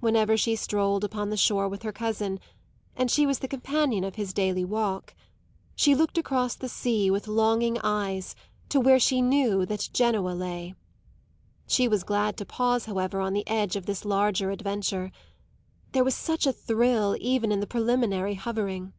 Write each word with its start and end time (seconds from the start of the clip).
Whenever 0.00 0.34
she 0.34 0.56
strolled 0.56 1.04
upon 1.04 1.28
the 1.28 1.36
shore 1.36 1.68
with 1.68 1.82
her 1.82 1.92
cousin 1.92 2.40
and 2.96 3.10
she 3.10 3.26
was 3.26 3.40
the 3.40 3.46
companion 3.46 4.02
of 4.02 4.14
his 4.14 4.32
daily 4.32 4.64
walk 4.64 5.14
she 5.76 5.94
looked 5.94 6.16
across 6.16 6.54
the 6.54 6.70
sea, 6.70 7.10
with 7.10 7.28
longing 7.28 7.78
eyes, 7.84 8.34
to 8.70 8.80
where 8.80 8.98
she 8.98 9.20
knew 9.20 9.66
that 9.66 9.90
Genoa 9.92 10.30
lay. 10.30 10.74
She 11.66 11.86
was 11.86 12.02
glad 12.02 12.38
to 12.38 12.46
pause, 12.46 12.86
however, 12.86 13.20
on 13.20 13.34
the 13.34 13.46
edge 13.46 13.76
of 13.76 13.84
this 13.84 14.06
larger 14.06 14.50
adventure; 14.50 15.12
there 15.92 16.02
was 16.04 16.14
such 16.14 16.46
a 16.46 16.52
thrill 16.54 17.14
even 17.20 17.52
in 17.52 17.60
the 17.60 17.66
preliminary 17.66 18.36
hovering. 18.36 18.94